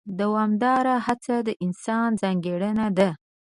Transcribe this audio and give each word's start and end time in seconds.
دوامداره 0.19 0.95
هڅه 1.05 1.35
د 1.47 1.49
انسان 1.65 2.07
ځانګړنه 2.21 2.87
ده. 2.97 3.09